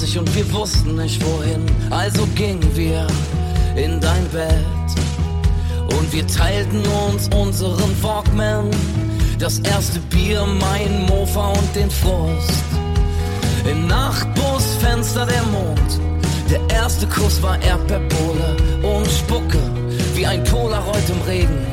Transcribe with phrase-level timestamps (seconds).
[0.00, 3.06] 1994 und wir wussten nicht wohin, also gingen wir
[3.76, 4.64] in dein Bett.
[5.98, 8.70] Und wir teilten uns unseren Walkman,
[9.38, 12.64] das erste Bier, mein Mofa und den Frust.
[13.70, 16.00] Im Nachtbusfenster der Mond,
[16.50, 19.60] der erste Kuss war Erdbeerbohle und Spucke,
[20.14, 21.66] wie ein Polaroid im Regen.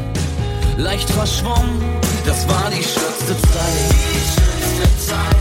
[0.78, 1.80] Leicht verschwommen,
[2.26, 3.90] das war die schönste Zeit.
[3.92, 5.38] Die schönste Zeit,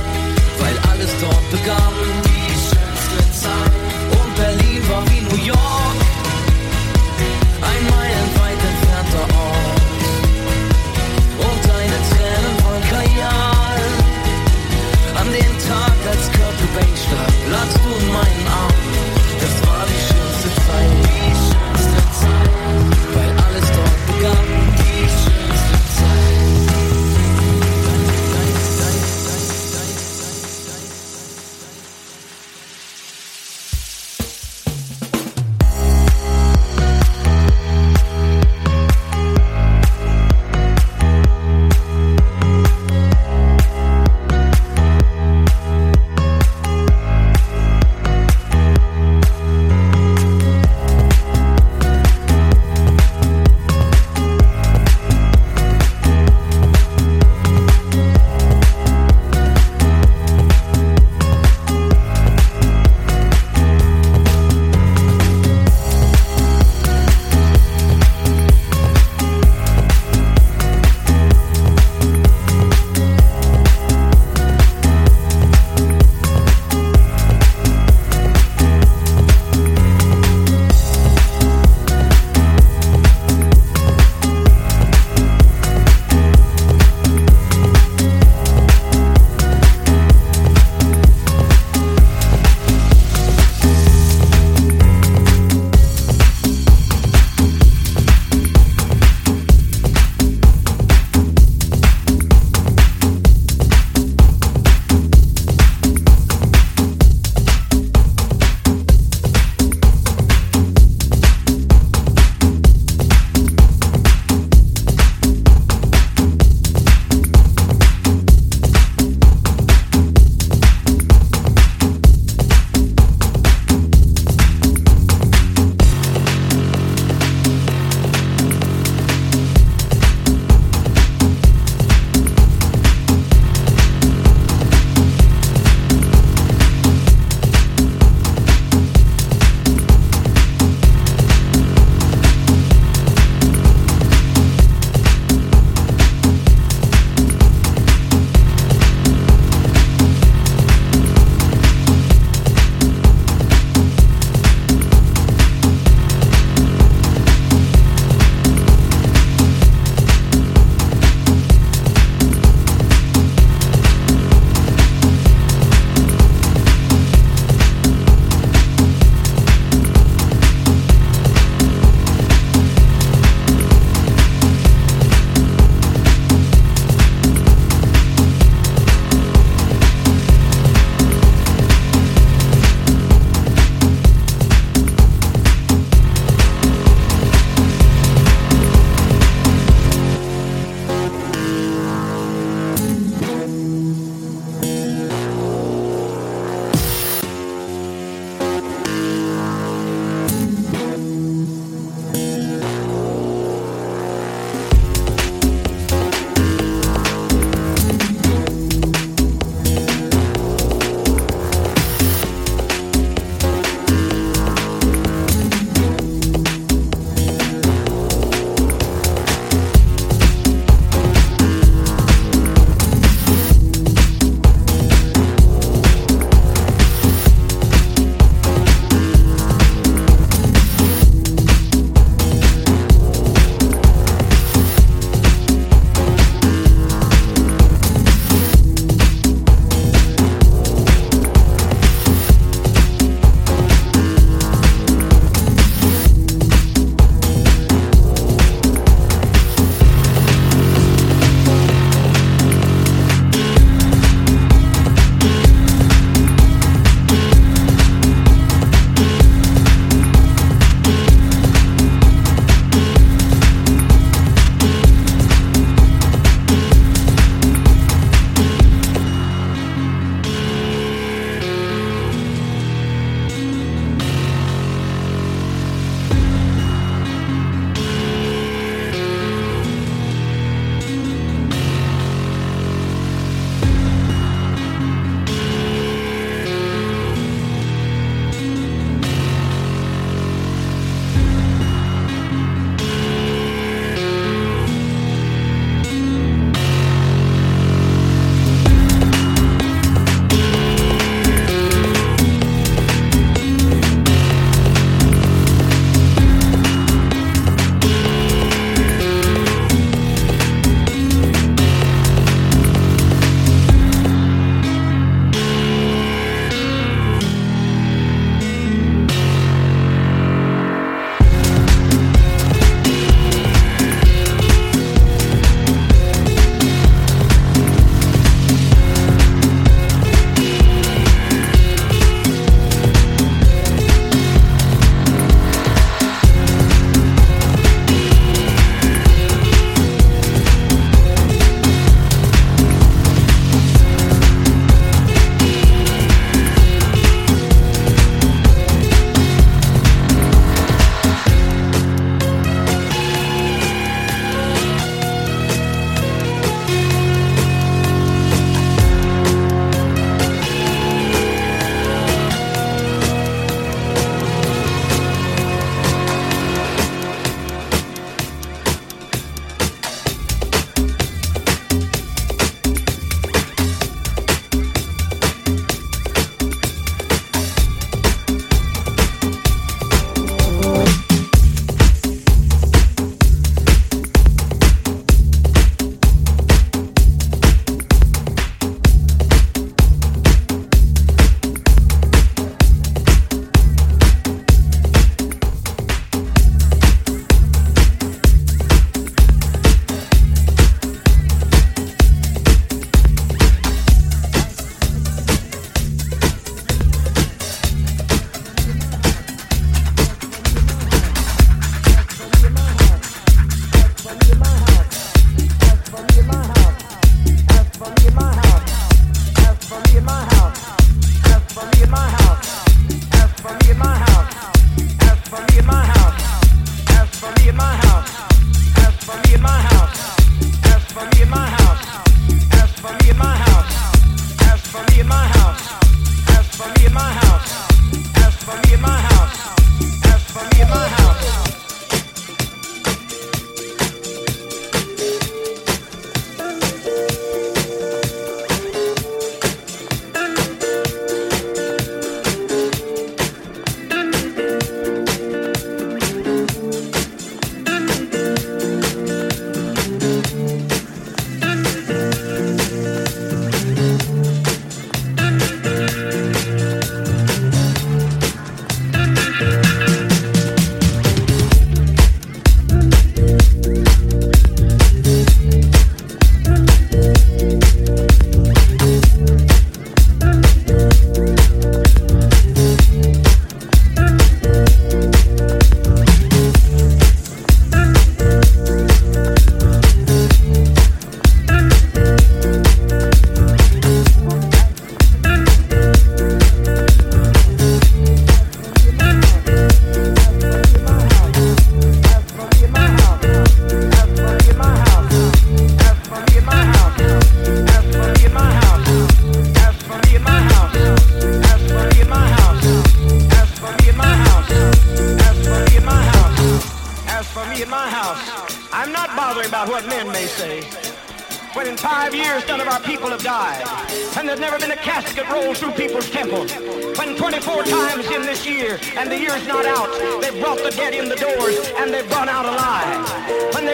[0.61, 2.46] weil alles dort begann.
[5.37, 5.66] War wie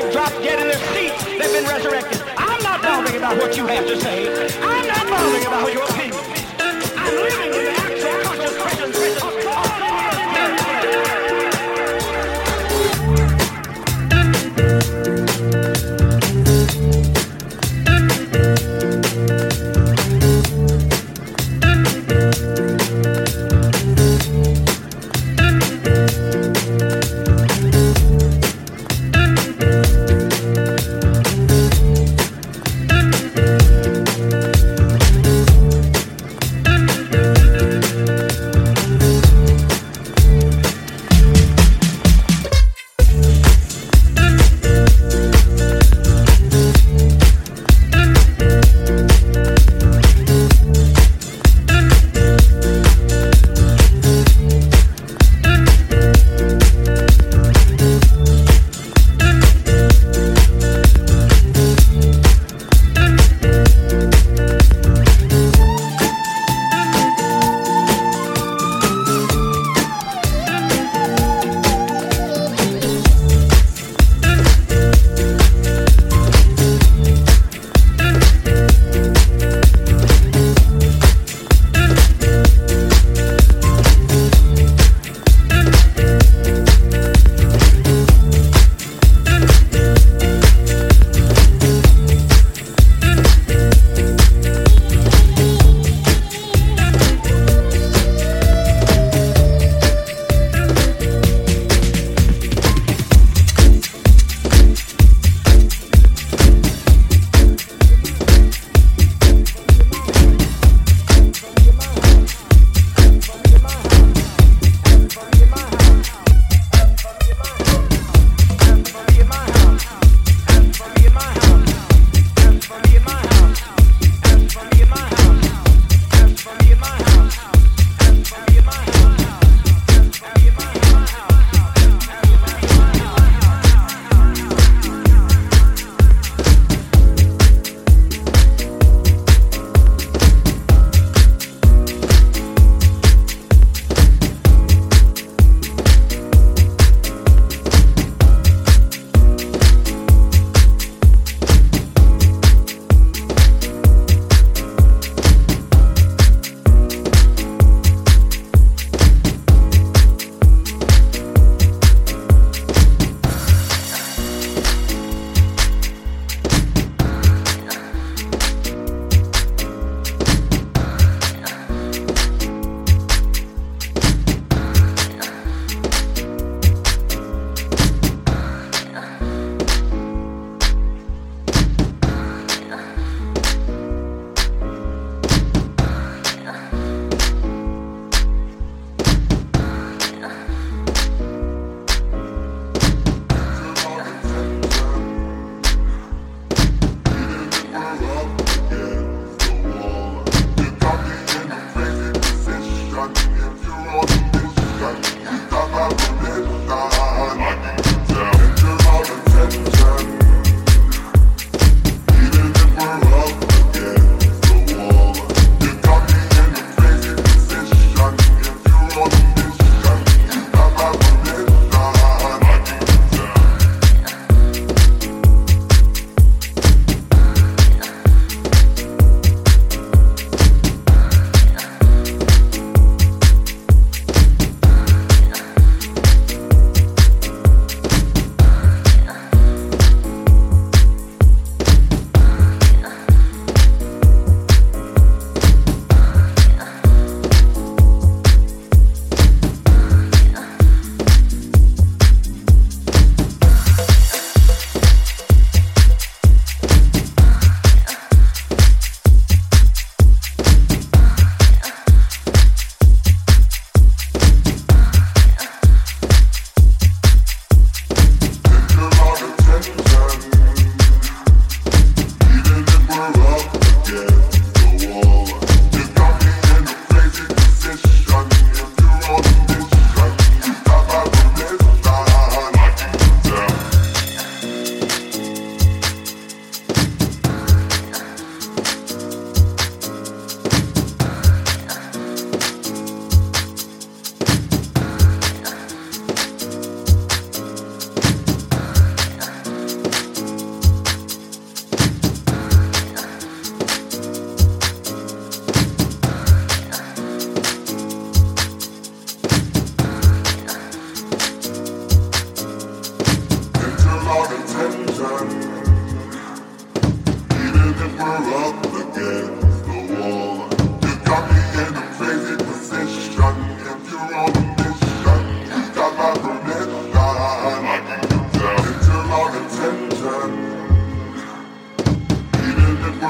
[0.03, 1.25] big drop dead in their seats.
[1.25, 2.23] They've been resurrected.
[2.37, 4.29] I'm not bothering about what you have to say.
[4.61, 6.21] I'm not bothering about your opinion.
[6.97, 7.82] I'm living in that.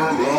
[0.02, 0.31] Yeah.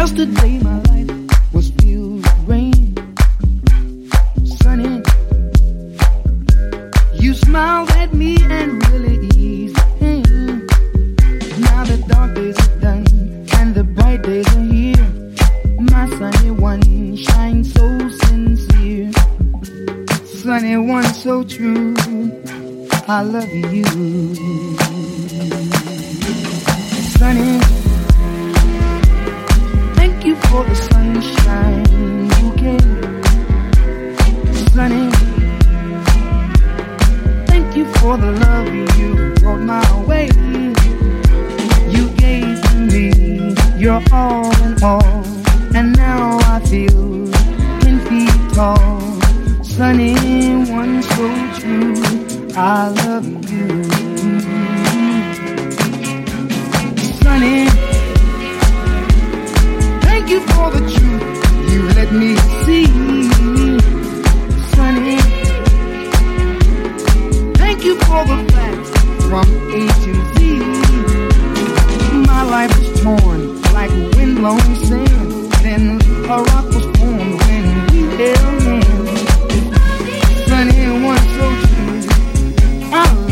[0.00, 0.89] just a day, my life.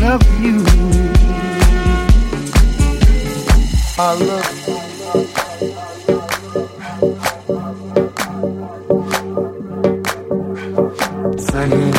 [0.09, 0.57] of you.
[3.99, 4.45] I love.
[11.39, 11.98] Sunny.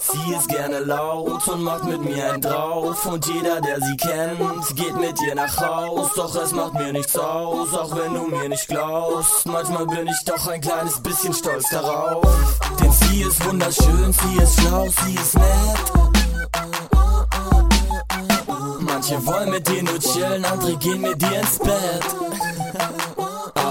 [0.00, 3.06] Sie ist gerne laut und macht mit mir einen drauf.
[3.06, 6.14] Und jeder, der sie kennt, geht mit ihr nach Haus.
[6.14, 9.46] Doch es macht mir nichts aus, auch wenn du mir nicht glaubst.
[9.46, 12.24] Manchmal bin ich doch ein kleines bisschen stolz darauf.
[12.80, 16.06] Denn sie ist wunderschön, sie ist schlau, sie ist nett.
[18.80, 22.45] Manche wollen mit dir nur chillen, andere gehen mit dir ins Bett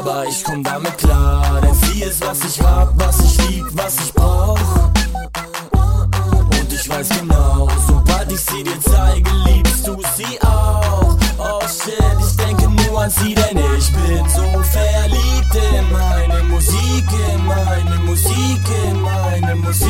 [0.06, 1.62] aber ich komm damit klar.
[1.62, 4.60] Denn sie ist, was ich hab, was ich lieb, was ich brauch.
[6.60, 11.18] Und ich weiß genau, sobald ich sie dir zeige, liebst du sie auch.
[11.38, 17.06] Oh shit, ich denke nur an sie, denn ich bin so verliebt in meine Musik,
[17.34, 19.89] in meine Musik, in meine Musik,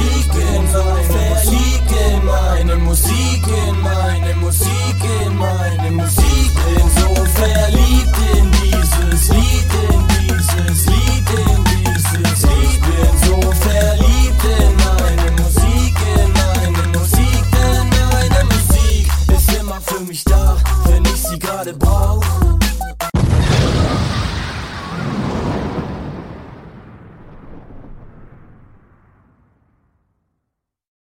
[0.53, 6.51] in meine Musik, in meine Musik, in meine Musik, in meine Musik, in meine Musik,
[6.77, 8.74] in so verliebt in die